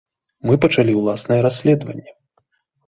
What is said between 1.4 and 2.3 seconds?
расследаванне.